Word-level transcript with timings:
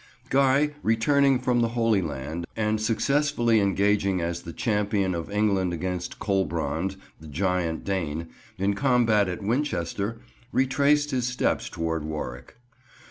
Guy, 0.31 0.71
returning 0.81 1.37
from 1.37 1.61
the 1.61 1.77
Holy 1.77 2.01
Land 2.01 2.47
and 2.55 2.81
successfully 2.81 3.59
engaging 3.59 4.19
as 4.19 4.41
the 4.41 4.51
champion 4.51 5.13
of 5.13 5.29
England 5.29 5.73
against 5.73 6.17
Colbrond, 6.17 6.95
the 7.19 7.27
giant 7.27 7.83
Dane, 7.83 8.29
in 8.57 8.73
combat 8.73 9.29
at 9.29 9.43
Winchester, 9.43 10.17
retraced 10.51 11.11
his 11.11 11.27
steps 11.27 11.69
towards 11.69 12.03
Warwick. 12.03 12.55